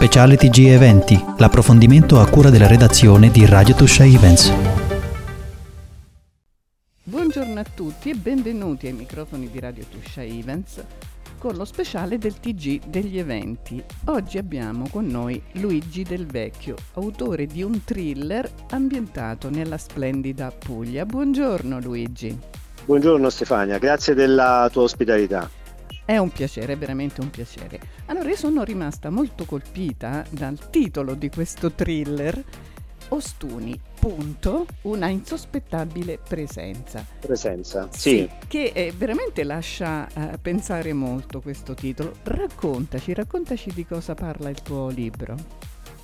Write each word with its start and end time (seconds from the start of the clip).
Speciale 0.00 0.38
TG 0.38 0.68
Eventi, 0.68 1.22
l'approfondimento 1.36 2.20
a 2.20 2.26
cura 2.26 2.48
della 2.48 2.66
redazione 2.66 3.30
di 3.30 3.44
Radio 3.44 3.74
Tuscia 3.74 4.02
Events. 4.02 4.50
Buongiorno 7.02 7.60
a 7.60 7.64
tutti 7.74 8.08
e 8.08 8.14
benvenuti 8.14 8.86
ai 8.86 8.94
microfoni 8.94 9.50
di 9.50 9.60
Radio 9.60 9.84
Tuscia 9.90 10.22
Events 10.22 10.82
con 11.36 11.54
lo 11.54 11.66
speciale 11.66 12.16
del 12.16 12.40
TG 12.40 12.86
degli 12.86 13.18
eventi. 13.18 13.84
Oggi 14.06 14.38
abbiamo 14.38 14.88
con 14.90 15.06
noi 15.06 15.40
Luigi 15.56 16.02
Del 16.02 16.24
Vecchio, 16.24 16.76
autore 16.94 17.44
di 17.44 17.62
un 17.62 17.84
thriller 17.84 18.50
ambientato 18.70 19.50
nella 19.50 19.76
splendida 19.76 20.50
Puglia. 20.50 21.04
Buongiorno 21.04 21.78
Luigi. 21.78 22.38
Buongiorno 22.86 23.28
Stefania, 23.28 23.76
grazie 23.76 24.14
della 24.14 24.66
tua 24.72 24.84
ospitalità. 24.84 25.59
È 26.10 26.16
un 26.16 26.30
piacere, 26.30 26.72
è 26.72 26.76
veramente 26.76 27.20
un 27.20 27.30
piacere. 27.30 27.78
Allora, 28.06 28.28
io 28.30 28.34
sono 28.34 28.64
rimasta 28.64 29.10
molto 29.10 29.44
colpita 29.44 30.24
dal 30.28 30.68
titolo 30.68 31.14
di 31.14 31.30
questo 31.30 31.70
thriller, 31.70 32.42
Ostuni, 33.10 33.78
punto, 33.96 34.66
una 34.82 35.06
insospettabile 35.06 36.18
presenza. 36.18 37.06
Presenza, 37.20 37.86
sì. 37.92 38.00
sì 38.00 38.28
che 38.48 38.72
eh, 38.74 38.92
veramente 38.96 39.44
lascia 39.44 40.08
uh, 40.12 40.30
pensare 40.42 40.92
molto 40.92 41.40
questo 41.40 41.74
titolo. 41.74 42.14
Raccontaci, 42.24 43.14
raccontaci 43.14 43.70
di 43.72 43.86
cosa 43.86 44.14
parla 44.14 44.48
il 44.48 44.60
tuo 44.62 44.88
libro. 44.88 45.36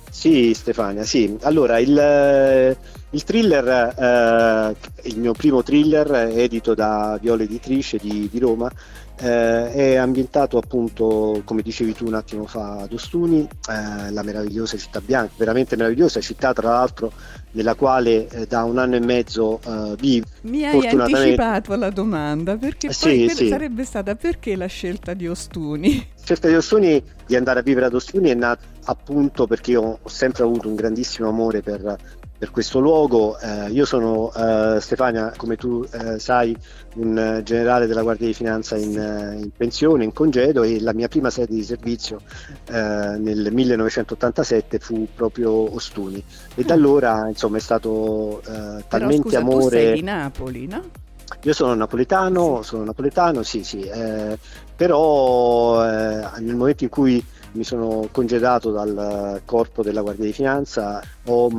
Sì, 0.09 0.53
Stefania, 0.53 1.03
sì. 1.03 1.37
Allora, 1.41 1.79
il, 1.79 1.99
eh, 1.99 2.77
il 3.09 3.23
thriller, 3.23 3.67
eh, 3.67 5.09
il 5.09 5.19
mio 5.19 5.33
primo 5.33 5.61
thriller, 5.61 6.31
edito 6.33 6.73
da 6.73 7.19
Viola 7.21 7.43
Editrice 7.43 7.97
di, 7.97 8.29
di 8.31 8.39
Roma, 8.39 8.71
eh, 9.19 9.71
è 9.71 9.95
ambientato 9.95 10.57
appunto, 10.57 11.41
come 11.43 11.61
dicevi 11.61 11.93
tu 11.93 12.05
un 12.05 12.13
attimo 12.13 12.45
fa, 12.45 12.77
ad 12.81 12.93
Ostuni, 12.93 13.41
eh, 13.41 14.11
la 14.11 14.23
meravigliosa 14.23 14.77
città 14.77 15.01
bianca, 15.01 15.33
veramente 15.37 15.75
meravigliosa 15.75 16.21
città 16.21 16.53
tra 16.53 16.69
l'altro 16.69 17.11
nella 17.51 17.75
quale 17.75 18.27
eh, 18.29 18.45
da 18.45 18.63
un 18.63 18.77
anno 18.77 18.95
e 18.95 18.99
mezzo 18.99 19.59
eh, 19.65 19.95
vivo. 19.99 20.25
Mi 20.41 20.65
hai 20.65 20.87
anticipato 20.87 21.75
la 21.75 21.89
domanda 21.89 22.57
perché 22.57 22.91
sì, 22.91 23.25
poi 23.25 23.29
sì. 23.29 23.47
sarebbe 23.47 23.83
stata 23.83 24.15
perché 24.15 24.55
la 24.55 24.67
scelta 24.67 25.13
di 25.13 25.27
Ostuni? 25.27 25.97
La 25.97 26.23
scelta 26.23 26.47
di 26.47 26.55
Ostuni 26.55 27.03
di 27.25 27.35
andare 27.35 27.59
a 27.59 27.63
vivere 27.63 27.87
ad 27.87 27.93
Ostuni 27.93 28.29
è 28.29 28.35
nata 28.35 28.63
appunto 28.85 29.47
perché 29.47 29.71
io 29.71 29.99
ho 30.01 30.09
sempre 30.09 30.43
avuto 30.43 30.67
un 30.67 30.75
grandissimo 30.75 31.27
amore 31.27 31.61
per 31.61 31.97
per 32.37 32.51
questo 32.51 32.79
luogo. 32.79 33.37
Eh, 33.39 33.69
io 33.71 33.85
sono 33.85 34.31
eh, 34.33 34.79
Stefania, 34.79 35.33
come 35.35 35.55
tu 35.55 35.85
eh, 35.91 36.19
sai, 36.19 36.55
un 36.95 37.41
generale 37.43 37.87
della 37.87 38.03
Guardia 38.03 38.27
di 38.27 38.33
Finanza 38.33 38.77
in, 38.77 38.97
eh, 38.97 39.39
in, 39.39 39.49
pensione, 39.55 40.03
in 40.03 40.13
congedo 40.13 40.63
e 40.63 40.79
la 40.81 40.93
mia 40.93 41.07
prima 41.07 41.29
sede 41.29 41.53
di 41.55 41.63
servizio 41.63 42.21
eh, 42.69 42.73
nel 42.73 43.49
1987 43.51 44.79
fu 44.79 45.07
proprio 45.13 45.73
Ostuni 45.73 46.23
e 46.55 46.63
da 46.63 46.73
allora 46.73 47.27
insomma 47.27 47.57
è 47.57 47.59
stato 47.59 48.41
eh, 48.41 48.83
talmente 48.87 49.21
scusa, 49.23 49.39
amore. 49.39 49.63
Tu 49.63 49.69
sei 49.69 49.93
di 49.93 50.03
Napoli, 50.03 50.67
no? 50.67 50.83
Io 51.43 51.53
sono 51.53 51.73
napoletano, 51.73 52.61
sono 52.61 52.85
napoletano, 52.85 53.43
sì, 53.43 53.63
sì, 53.63 53.87
però 54.75 55.83
nel 55.83 56.55
momento 56.55 56.85
in 56.85 56.89
cui 56.89 57.23
mi 57.53 57.63
sono 57.63 58.07
congedato 58.11 58.71
dal 58.71 59.41
corpo 59.45 59.83
della 59.83 60.01
Guardia 60.01 60.25
di 60.25 60.33
Finanza, 60.33 61.01
ho 61.25 61.49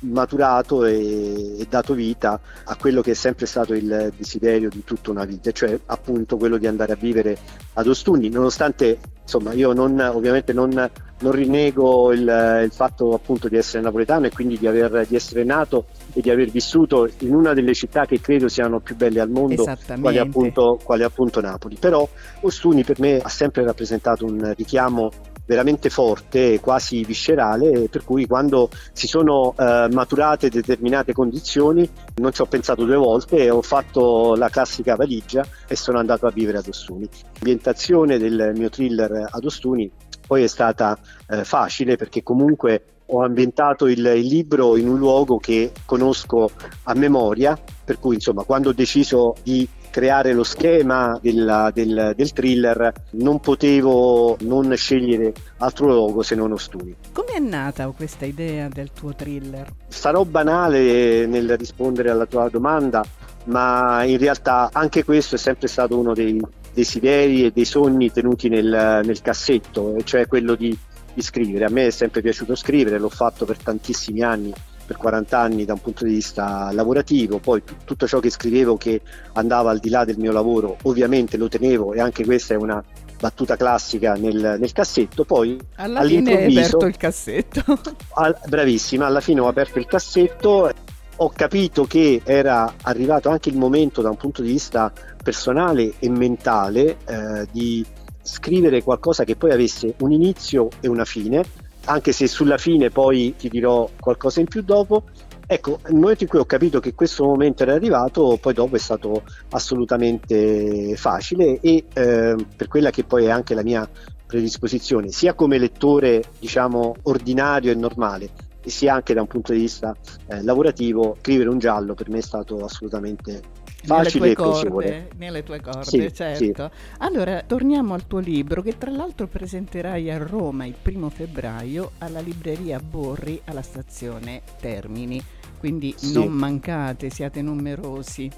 maturato 0.00 0.84
e, 0.84 1.58
e, 1.58 1.66
dato 1.68 1.94
vita 1.94 2.40
a 2.64 2.76
quello 2.76 3.00
che 3.00 3.12
è 3.12 3.14
sempre 3.14 3.46
stato 3.46 3.74
il 3.74 4.12
desiderio 4.16 4.68
di 4.68 4.84
tutta 4.84 5.10
una 5.10 5.24
vita, 5.24 5.50
cioè 5.52 5.78
appunto 5.86 6.36
quello 6.36 6.56
di 6.56 6.66
andare 6.66 6.92
a 6.92 6.96
vivere 6.96 7.36
ad 7.74 7.86
Ostuni, 7.86 8.28
nonostante 8.28 8.98
insomma 9.22 9.52
io 9.52 9.72
non, 9.72 9.98
ovviamente 10.00 10.52
non, 10.52 10.70
non 10.70 11.32
rinego 11.32 12.12
il, 12.12 12.20
il, 12.64 12.72
fatto 12.72 13.14
appunto 13.14 13.48
di 13.48 13.56
essere 13.56 13.82
napoletano 13.82 14.26
e 14.26 14.30
quindi 14.30 14.58
di, 14.58 14.66
aver, 14.66 15.06
di, 15.06 15.14
essere 15.14 15.44
nato 15.44 15.86
e 16.12 16.20
di 16.20 16.30
aver 16.30 16.50
vissuto 16.50 17.08
in 17.18 17.34
una 17.34 17.54
delle 17.54 17.74
città 17.74 18.06
che 18.06 18.20
credo 18.20 18.48
siano 18.48 18.80
più 18.80 18.96
belle 18.96 19.20
al 19.20 19.30
mondo, 19.30 19.64
quale 20.00 20.18
appunto, 20.18 20.80
quale 20.82 21.04
appunto 21.04 21.40
Napoli. 21.40 21.76
Però 21.78 22.06
Ostuni 22.40 22.82
per 22.82 22.98
me 22.98 23.20
ha 23.20 23.28
sempre 23.28 23.64
rappresentato 23.64 24.24
un 24.24 24.52
richiamo 24.56 25.10
veramente 25.50 25.90
forte, 25.90 26.60
quasi 26.60 27.02
viscerale, 27.02 27.88
per 27.88 28.04
cui 28.04 28.24
quando 28.24 28.70
si 28.92 29.08
sono 29.08 29.52
eh, 29.58 29.88
maturate 29.90 30.48
determinate 30.48 31.12
condizioni 31.12 31.90
non 32.18 32.32
ci 32.32 32.40
ho 32.40 32.46
pensato 32.46 32.84
due 32.84 32.94
volte, 32.94 33.50
ho 33.50 33.60
fatto 33.60 34.36
la 34.36 34.48
classica 34.48 34.94
valigia 34.94 35.44
e 35.66 35.74
sono 35.74 35.98
andato 35.98 36.28
a 36.28 36.30
vivere 36.30 36.58
ad 36.58 36.68
Ostuni. 36.68 37.08
L'ambientazione 37.32 38.16
del 38.16 38.52
mio 38.54 38.68
thriller 38.68 39.26
ad 39.28 39.44
Ostuni 39.44 39.90
poi 40.24 40.44
è 40.44 40.46
stata 40.46 40.96
eh, 41.28 41.42
facile 41.42 41.96
perché 41.96 42.22
comunque 42.22 42.84
ho 43.06 43.24
ambientato 43.24 43.88
il, 43.88 44.06
il, 44.06 44.26
libro 44.26 44.76
in 44.76 44.88
un 44.88 44.98
luogo 44.98 45.38
che 45.38 45.72
conosco 45.84 46.48
a 46.84 46.94
memoria, 46.94 47.58
per 47.84 47.98
cui 47.98 48.14
insomma 48.14 48.44
quando 48.44 48.68
ho 48.68 48.72
deciso 48.72 49.34
di 49.42 49.68
creare 49.90 50.32
lo 50.32 50.44
schema 50.44 51.18
della, 51.20 51.70
del, 51.74 52.12
del, 52.16 52.32
thriller 52.32 52.92
non 53.12 53.40
potevo 53.40 54.36
non 54.40 54.74
scegliere 54.76 55.32
altro 55.58 55.86
luogo 55.86 56.22
se 56.22 56.34
non 56.34 56.52
Ostuni. 56.52 56.94
Come 57.12 57.32
è 57.32 57.38
nata 57.38 57.86
questa 57.90 58.24
idea 58.24 58.68
del 58.68 58.92
tuo 58.92 59.14
thriller? 59.14 59.68
Sarò 59.88 60.24
banale 60.24 61.26
nel 61.26 61.56
rispondere 61.56 62.10
alla 62.10 62.26
tua 62.26 62.48
domanda, 62.48 63.04
ma 63.44 64.04
in 64.04 64.18
realtà 64.18 64.70
anche 64.72 65.04
questo 65.04 65.34
è 65.34 65.38
sempre 65.38 65.68
stato 65.68 65.98
uno 65.98 66.14
dei 66.14 66.40
desideri 66.72 67.44
e 67.44 67.50
dei 67.50 67.64
sogni 67.64 68.12
tenuti 68.12 68.48
nel, 68.48 69.00
nel 69.04 69.20
cassetto, 69.20 69.96
cioè 70.04 70.26
quello 70.26 70.54
di, 70.54 70.76
di 71.12 71.22
scrivere. 71.22 71.64
A 71.64 71.70
me 71.70 71.86
è 71.86 71.90
sempre 71.90 72.22
piaciuto 72.22 72.54
scrivere, 72.54 72.98
l'ho 72.98 73.08
fatto 73.08 73.44
per 73.44 73.58
tantissimi 73.58 74.22
anni 74.22 74.52
per 74.90 74.98
40 74.98 75.38
anni 75.38 75.64
da 75.64 75.74
un 75.74 75.80
punto 75.80 76.04
di 76.04 76.14
vista 76.14 76.72
lavorativo, 76.72 77.38
poi 77.38 77.62
t- 77.62 77.84
tutto 77.84 78.08
ciò 78.08 78.18
che 78.18 78.28
scrivevo 78.28 78.76
che 78.76 79.00
andava 79.34 79.70
al 79.70 79.78
di 79.78 79.88
là 79.88 80.04
del 80.04 80.18
mio 80.18 80.32
lavoro 80.32 80.78
ovviamente 80.82 81.36
lo 81.36 81.46
tenevo 81.46 81.92
e 81.92 82.00
anche 82.00 82.24
questa 82.24 82.54
è 82.54 82.56
una 82.56 82.82
battuta 83.20 83.54
classica 83.54 84.14
nel, 84.14 84.56
nel 84.58 84.72
cassetto, 84.72 85.24
poi 85.24 85.56
alla 85.76 86.02
fine 86.02 86.36
hai 86.36 86.56
aperto 86.56 86.86
il 86.86 86.96
cassetto. 86.96 87.62
al, 88.14 88.36
bravissima, 88.48 89.06
alla 89.06 89.20
fine 89.20 89.38
ho 89.38 89.46
aperto 89.46 89.78
il 89.78 89.86
cassetto, 89.86 90.72
ho 91.14 91.32
capito 91.36 91.84
che 91.84 92.22
era 92.24 92.74
arrivato 92.82 93.28
anche 93.28 93.48
il 93.48 93.56
momento 93.56 94.02
da 94.02 94.10
un 94.10 94.16
punto 94.16 94.42
di 94.42 94.50
vista 94.50 94.92
personale 95.22 95.92
e 96.00 96.10
mentale 96.10 96.96
eh, 97.06 97.46
di 97.52 97.86
scrivere 98.22 98.82
qualcosa 98.82 99.22
che 99.22 99.36
poi 99.36 99.52
avesse 99.52 99.94
un 99.98 100.10
inizio 100.10 100.68
e 100.80 100.88
una 100.88 101.04
fine 101.04 101.44
anche 101.86 102.12
se 102.12 102.26
sulla 102.26 102.58
fine 102.58 102.90
poi 102.90 103.34
ti 103.36 103.48
dirò 103.48 103.88
qualcosa 103.98 104.40
in 104.40 104.46
più 104.46 104.62
dopo. 104.62 105.04
Ecco, 105.46 105.80
nel 105.86 105.94
momento 105.98 106.22
in 106.22 106.28
cui 106.28 106.38
ho 106.38 106.44
capito 106.44 106.78
che 106.78 106.94
questo 106.94 107.24
momento 107.24 107.64
era 107.64 107.74
arrivato, 107.74 108.38
poi 108.40 108.54
dopo 108.54 108.76
è 108.76 108.78
stato 108.78 109.24
assolutamente 109.50 110.94
facile 110.96 111.58
e 111.60 111.86
eh, 111.92 112.36
per 112.56 112.68
quella 112.68 112.90
che 112.90 113.02
poi 113.02 113.24
è 113.24 113.30
anche 113.30 113.54
la 113.54 113.64
mia 113.64 113.88
predisposizione, 114.26 115.10
sia 115.10 115.34
come 115.34 115.58
lettore, 115.58 116.22
diciamo, 116.38 116.94
ordinario 117.02 117.72
e 117.72 117.74
normale, 117.74 118.30
sia 118.64 118.94
anche 118.94 119.12
da 119.12 119.22
un 119.22 119.26
punto 119.26 119.52
di 119.52 119.58
vista 119.58 119.92
eh, 120.28 120.42
lavorativo, 120.44 121.16
scrivere 121.20 121.48
un 121.48 121.58
giallo 121.58 121.94
per 121.94 122.08
me 122.10 122.18
è 122.18 122.22
stato 122.22 122.64
assolutamente 122.64 123.42
facile 123.82 124.20
nelle 124.20 124.34
tue 124.34 124.44
corde, 124.44 125.08
nelle 125.16 125.42
tue 125.42 125.60
corde 125.60 125.84
sì, 125.84 126.12
certo. 126.12 126.70
Sì. 126.72 126.80
Allora, 126.98 127.42
torniamo 127.42 127.94
al 127.94 128.06
tuo 128.06 128.18
libro 128.18 128.62
che 128.62 128.76
tra 128.78 128.90
l'altro 128.90 129.26
presenterai 129.26 130.10
a 130.10 130.18
Roma 130.18 130.64
il 130.64 130.74
primo 130.80 131.08
febbraio 131.08 131.92
alla 131.98 132.20
libreria 132.20 132.78
Borri 132.78 133.40
alla 133.44 133.62
stazione 133.62 134.42
Termini, 134.60 135.22
quindi 135.58 135.94
sì. 135.96 136.12
non 136.12 136.28
mancate, 136.28 137.10
siate 137.10 137.42
numerosi. 137.42 138.30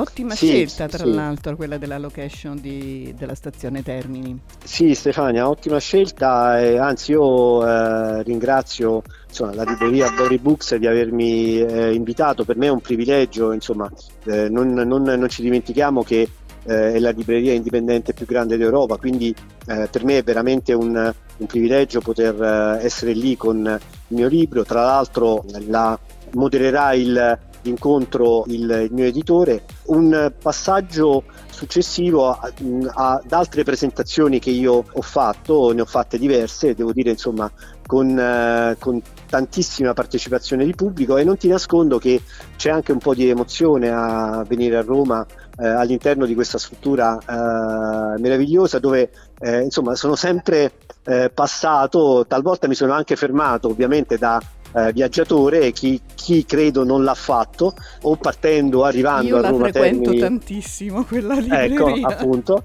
Ottima 0.00 0.34
sì, 0.34 0.46
scelta, 0.46 0.88
tra 0.88 1.04
sì. 1.04 1.12
l'altro, 1.12 1.56
quella 1.56 1.76
della 1.76 1.98
location 1.98 2.58
di, 2.58 3.14
della 3.18 3.34
stazione 3.34 3.82
Termini. 3.82 4.40
Sì, 4.64 4.94
Stefania, 4.94 5.46
ottima 5.46 5.78
scelta. 5.78 6.58
Eh, 6.58 6.78
anzi, 6.78 7.10
io 7.10 7.66
eh, 7.66 8.22
ringrazio 8.22 9.02
insomma, 9.28 9.52
la 9.52 9.64
libreria 9.64 10.10
Bori 10.10 10.38
Books 10.38 10.76
di 10.76 10.86
avermi 10.86 11.60
eh, 11.60 11.92
invitato. 11.92 12.46
Per 12.46 12.56
me 12.56 12.66
è 12.66 12.70
un 12.70 12.80
privilegio, 12.80 13.52
insomma, 13.52 13.90
eh, 14.24 14.48
non, 14.48 14.72
non, 14.72 15.02
non, 15.02 15.28
ci 15.28 15.42
dimentichiamo 15.42 16.02
che 16.02 16.26
eh, 16.64 16.92
è 16.94 16.98
la 16.98 17.10
libreria 17.10 17.52
indipendente 17.52 18.14
più 18.14 18.24
grande 18.24 18.56
d'Europa, 18.56 18.96
quindi 18.96 19.34
eh, 19.66 19.86
per 19.90 20.02
me 20.04 20.16
è 20.16 20.22
veramente 20.22 20.72
un, 20.72 21.12
un 21.36 21.46
privilegio 21.46 22.00
poter 22.00 22.80
essere 22.80 23.12
lì 23.12 23.36
con 23.36 23.58
il 23.58 24.16
mio 24.16 24.28
libro. 24.28 24.64
Tra 24.64 24.80
l'altro, 24.80 25.44
la 25.66 25.98
modererà 26.32 26.94
il 26.94 27.38
incontro 27.62 28.44
il, 28.46 28.88
mio 28.90 29.04
editore, 29.04 29.64
un 29.86 30.32
passaggio 30.40 31.24
successivo 31.50 32.30
ad 32.30 33.32
altre 33.32 33.64
presentazioni 33.64 34.38
che 34.38 34.50
io 34.50 34.84
ho 34.90 35.02
fatto, 35.02 35.72
ne 35.72 35.82
ho 35.82 35.86
fatte 35.86 36.18
diverse, 36.18 36.74
devo 36.74 36.92
dire 36.92 37.10
insomma 37.10 37.50
con, 37.86 38.18
eh, 38.18 38.76
con, 38.78 39.02
tantissima 39.28 39.92
partecipazione 39.92 40.64
di 40.64 40.74
pubblico 40.74 41.16
e 41.16 41.24
non 41.24 41.36
ti 41.36 41.48
nascondo 41.48 41.98
che 41.98 42.22
c'è 42.56 42.70
anche 42.70 42.92
un 42.92 42.98
po' 42.98 43.14
di 43.14 43.28
emozione 43.28 43.90
a 43.90 44.44
venire 44.46 44.76
a 44.76 44.82
Roma 44.82 45.26
eh, 45.58 45.66
all'interno 45.66 46.24
di 46.24 46.34
questa 46.34 46.56
struttura 46.56 47.18
eh, 47.18 48.20
meravigliosa 48.20 48.78
dove 48.78 49.10
eh, 49.40 49.62
insomma 49.62 49.96
sono 49.96 50.14
sempre 50.14 50.72
eh, 51.04 51.30
passato, 51.34 52.24
talvolta 52.26 52.68
mi 52.68 52.74
sono 52.74 52.92
anche 52.92 53.16
fermato 53.16 53.68
ovviamente 53.68 54.18
da 54.18 54.40
eh, 54.72 54.92
viaggiatore, 54.92 55.72
chi, 55.72 56.00
chi, 56.14 56.44
credo 56.44 56.84
non 56.84 57.04
l'ha 57.04 57.14
fatto, 57.14 57.74
o 58.02 58.16
partendo, 58.16 58.84
arrivando 58.84 59.26
Io 59.28 59.36
a 59.36 59.48
Roma 59.48 59.66
la 59.66 59.70
frequento 59.70 60.02
Termini. 60.10 60.20
tantissimo 60.20 61.04
quella 61.04 61.34
libreria. 61.34 61.64
Ecco, 61.64 62.06
appunto, 62.06 62.64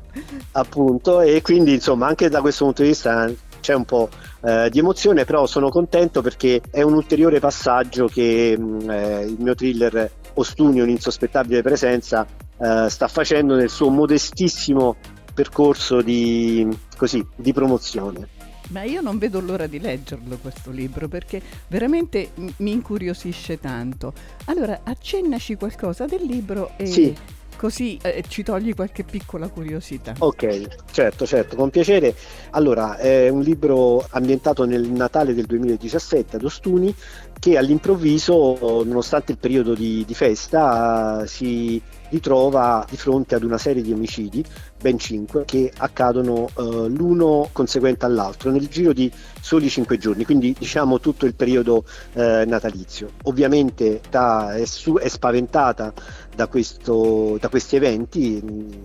appunto, 0.52 1.22
e 1.22 1.42
quindi 1.42 1.74
insomma 1.74 2.08
anche 2.08 2.30
da 2.30 2.42
questo 2.42 2.66
punto 2.66 2.82
di 2.82 2.90
vista 2.90 3.32
c'è 3.60 3.74
un 3.74 3.86
po' 3.86 4.10
eh, 4.44 4.70
di 4.70 4.80
emozione, 4.80 5.26
però 5.26 5.48
sono 5.48 5.70
contento 5.70 6.22
perché 6.22 6.62
è 6.70 6.84
un 6.84 6.94
ulteriore 6.94 7.40
passaggio 7.40 8.08
che 8.08 8.56
mh, 8.58 8.64
mm, 8.64 8.90
eh, 8.90 9.26
il 9.26 9.38
mio 9.40 9.56
thriller 9.56 10.12
Ostuni, 10.36 10.82
un'insospettabile 10.82 11.62
presenza, 11.62 12.28
eh, 12.60 12.88
sta 12.90 13.08
facendo 13.08 13.56
nel 13.56 13.70
suo 13.70 13.90
modestissimo 13.90 14.96
percorso 15.34 16.02
di, 16.02 16.68
così, 16.96 17.26
di 17.36 17.54
promozione. 17.54 18.28
Ma 18.70 18.84
io 18.84 19.02
non 19.02 19.18
vedo 19.18 19.40
l'ora 19.40 19.68
di 19.68 19.80
leggerlo 19.80 20.38
questo 20.38 20.72
libro 20.72 21.08
perché 21.08 21.42
veramente 21.68 22.32
mi 22.58 22.72
incuriosisce 22.72 23.60
tanto. 23.60 24.14
Allora, 24.46 24.82
accennaci 24.84 25.56
qualcosa 25.56 26.06
del 26.06 26.24
libro 26.24 26.72
e 26.78 26.86
sì. 26.88 27.16
così 27.58 28.00
eh, 28.02 28.24
ci 28.28 28.44
togli 28.44 28.74
qualche 28.74 29.04
piccola 29.04 29.48
curiosità. 29.50 30.16
Ok, 30.18 30.84
certo, 30.92 31.26
certo, 31.26 31.56
con 31.56 31.70
piacere. 31.70 32.16
Allora, 32.52 32.98
è 32.98 33.30
un 33.30 33.42
libro 33.42 34.06
ambientato 34.10 34.66
nel 34.66 34.90
Natale 34.90 35.36
del 35.36 35.46
2017 35.46 36.38
ad 36.38 36.44
Ostuni 36.44 36.94
che 37.38 37.58
all'improvviso, 37.58 38.84
nonostante 38.84 39.34
il 39.34 39.38
periodo 39.38 39.76
di, 39.76 40.04
di 40.06 40.14
festa, 40.16 41.26
si 41.28 41.80
ritrova 42.16 42.86
di 42.90 42.96
fronte 42.96 43.36
ad 43.36 43.44
una 43.44 43.58
serie 43.58 43.82
di 43.82 43.92
omicidi, 43.92 44.44
ben 44.80 44.98
cinque, 44.98 45.44
che 45.46 45.72
accadono 45.76 46.48
eh, 46.58 46.88
l'uno 46.88 47.50
conseguente 47.52 48.06
all'altro 48.06 48.52
nel 48.52 48.68
giro 48.68 48.94
di 48.94 49.12
soli 49.42 49.70
cinque 49.70 49.98
giorni, 49.98 50.24
quindi 50.24 50.56
diciamo 50.58 51.00
tutto 51.00 51.26
il 51.26 51.36
periodo 51.36 51.84
eh, 52.14 52.46
natalizio. 52.48 53.12
Ovviamente 53.24 54.02
da, 54.10 54.56
è, 54.56 54.66
su, 54.66 54.96
è, 54.96 55.08
spaventata 55.10 55.94
da, 56.36 56.48
questo, 56.48 57.38
da 57.40 57.50
questi 57.50 57.76
eventi, 57.76 58.42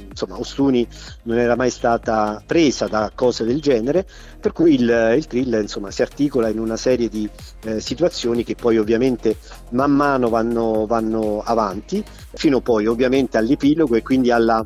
insomma 0.09 0.39
Ostuni 0.39 0.87
non 1.25 1.39
era 1.39 1.57
mai 1.57 1.71
stata 1.71 2.43
presa 2.47 2.87
da 2.87 3.11
cose 3.15 3.45
del 3.45 3.61
genere, 3.61 4.07
per 4.41 4.53
cui 4.53 4.75
il, 4.75 5.15
il 5.17 5.27
thriller 5.27 5.61
insomma, 5.61 5.91
si 5.91 6.03
articola 6.03 6.49
in 6.49 6.59
una 6.59 6.77
serie 6.77 7.09
di 7.09 7.29
eh, 7.65 7.81
situazioni 7.81 8.45
che 8.45 8.55
poi 8.55 8.79
ovviamente 8.79 9.37
man 9.71 9.93
mano 9.93 10.29
vanno, 10.29 10.87
vanno 10.87 11.43
avanti, 11.45 12.03
fino 12.33 12.61
poi 12.61 12.87
ovviamente 12.87 13.37
all'epilogo 13.37 13.97
e 13.97 14.03
quindi 14.03 14.31
alla 14.31 14.65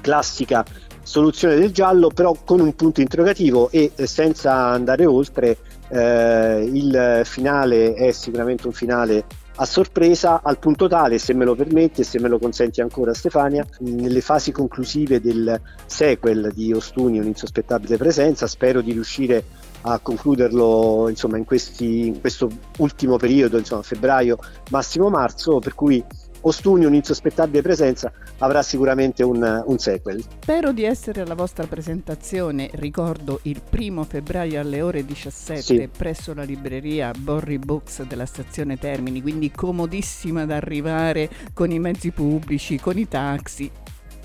classica 0.00 0.64
soluzione 1.02 1.56
del 1.56 1.70
giallo, 1.70 2.08
però 2.08 2.34
con 2.44 2.60
un 2.60 2.74
punto 2.74 3.00
interrogativo 3.00 3.70
e 3.70 3.92
senza 4.04 4.54
andare 4.54 5.04
oltre, 5.04 5.58
eh, 5.88 6.68
il 6.72 7.20
finale 7.24 7.94
è 7.94 8.10
sicuramente 8.10 8.66
un 8.66 8.72
finale 8.72 9.24
a 9.56 9.64
sorpresa 9.66 10.40
al 10.42 10.58
punto 10.58 10.88
tale, 10.88 11.18
se 11.18 11.32
me 11.32 11.44
lo 11.44 11.54
permette 11.54 12.00
e 12.00 12.04
se 12.04 12.18
me 12.18 12.28
lo 12.28 12.38
consenti 12.38 12.80
ancora 12.80 13.14
Stefania, 13.14 13.64
nelle 13.80 14.20
fasi 14.20 14.50
conclusive 14.50 15.20
del 15.20 15.60
sequel 15.86 16.50
di 16.52 16.72
Ostuni, 16.72 17.18
un'insospettabile 17.18 17.96
presenza, 17.96 18.46
spero 18.46 18.80
di 18.80 18.92
riuscire 18.92 19.44
a 19.82 19.98
concluderlo 19.98 21.08
insomma, 21.08 21.36
in, 21.36 21.44
questi, 21.44 22.08
in 22.08 22.20
questo 22.20 22.50
ultimo 22.78 23.16
periodo, 23.16 23.58
insomma, 23.58 23.82
febbraio, 23.82 24.38
massimo 24.70 25.08
marzo, 25.08 25.58
per 25.58 25.74
cui 25.74 26.02
Ostuni, 26.46 26.84
un'insospettabile 26.84 27.62
presenza, 27.62 28.12
avrà 28.38 28.62
sicuramente 28.62 29.22
un, 29.22 29.62
un, 29.66 29.78
sequel. 29.78 30.22
Spero 30.42 30.72
di 30.72 30.84
essere 30.84 31.22
alla 31.22 31.34
vostra 31.34 31.66
presentazione, 31.66 32.70
ricordo 32.74 33.40
il 33.42 33.62
primo 33.68 34.04
febbraio 34.04 34.60
alle 34.60 34.82
ore 34.82 35.04
17 35.04 35.62
sì. 35.62 35.88
presso 35.88 36.34
la 36.34 36.42
libreria 36.42 37.12
Borri 37.16 37.58
Books 37.58 38.02
della 38.02 38.26
stazione 38.26 38.78
Termini, 38.78 39.22
quindi 39.22 39.50
comodissima 39.50 40.44
da 40.44 40.56
arrivare 40.56 41.30
con 41.54 41.70
i 41.70 41.78
mezzi 41.78 42.10
pubblici, 42.10 42.78
con 42.78 42.98
i 42.98 43.08
taxi, 43.08 43.70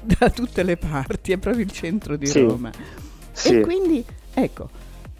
da 0.01 0.29
tutte 0.29 0.63
le 0.63 0.77
parti, 0.77 1.31
è 1.31 1.37
proprio 1.37 1.63
il 1.63 1.71
centro 1.71 2.17
di 2.17 2.25
sì. 2.25 2.41
Roma. 2.41 2.71
Sì. 3.31 3.59
E 3.59 3.61
quindi, 3.61 4.03
ecco, 4.33 4.69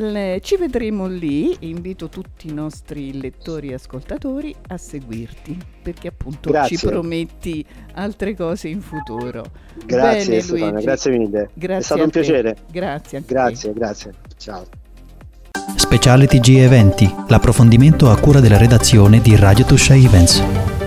le, 0.01 0.39
ci 0.41 0.55
vedremo 0.55 1.07
lì, 1.07 1.55
invito 1.61 2.07
tutti 2.07 2.47
i 2.47 2.53
nostri 2.53 3.19
lettori 3.19 3.69
e 3.69 3.73
ascoltatori 3.73 4.55
a 4.67 4.77
seguirti 4.77 5.57
perché 5.81 6.07
appunto 6.07 6.51
grazie. 6.51 6.77
ci 6.77 6.87
prometti 6.87 7.65
altre 7.95 8.33
cose 8.35 8.69
in 8.69 8.81
futuro. 8.81 9.43
Grazie 9.85 10.25
Bene, 10.25 10.41
Stefano, 10.41 10.81
grazie 10.81 11.11
mille. 11.17 11.49
Grazie 11.53 11.77
È 11.77 11.81
stato 11.81 12.03
un 12.03 12.09
piacere. 12.09 12.57
Grazie. 12.71 13.23
grazie, 13.25 13.73
grazie. 13.73 14.13
Ciao. 14.37 14.65
Speciale 15.75 16.27
TG 16.27 16.57
Eventi, 16.57 17.13
l'approfondimento 17.27 18.09
a 18.09 18.17
cura 18.19 18.39
della 18.39 18.57
redazione 18.57 19.21
di 19.21 19.35
Radio 19.35 19.65
Tuscia 19.65 19.95
Events. 19.95 20.78